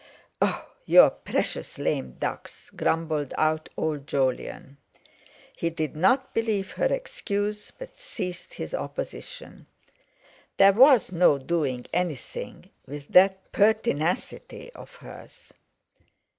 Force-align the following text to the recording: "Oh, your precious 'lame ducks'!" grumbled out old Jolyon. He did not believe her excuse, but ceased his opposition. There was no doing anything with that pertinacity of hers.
"Oh, 0.41 0.67
your 0.87 1.11
precious 1.11 1.77
'lame 1.77 2.13
ducks'!" 2.13 2.71
grumbled 2.71 3.35
out 3.37 3.69
old 3.77 4.07
Jolyon. 4.07 4.77
He 5.55 5.69
did 5.69 5.95
not 5.95 6.33
believe 6.33 6.71
her 6.71 6.91
excuse, 6.91 7.69
but 7.69 7.99
ceased 7.99 8.55
his 8.55 8.73
opposition. 8.73 9.67
There 10.57 10.73
was 10.73 11.11
no 11.11 11.37
doing 11.37 11.85
anything 11.93 12.71
with 12.87 13.09
that 13.09 13.51
pertinacity 13.51 14.73
of 14.73 14.95
hers. 14.95 15.53